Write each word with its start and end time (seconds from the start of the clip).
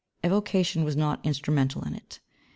Evocation 0.23 0.83
was 0.83 0.95
not 0.95 1.23
instrumental 1.23 1.83
in 1.83 1.93
it. 1.93 2.19